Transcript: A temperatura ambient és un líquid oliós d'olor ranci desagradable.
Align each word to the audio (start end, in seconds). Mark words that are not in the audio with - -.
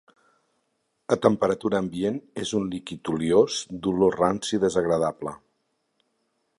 A 1.15 1.17
temperatura 1.25 1.81
ambient 1.83 2.17
és 2.45 2.55
un 2.61 2.65
líquid 2.71 3.13
oliós 3.13 3.61
d'olor 3.85 4.19
ranci 4.23 4.63
desagradable. 4.65 5.37